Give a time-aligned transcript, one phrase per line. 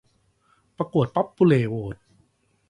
[0.77, 1.95] ประกวดป๊อบปูเล่โหวต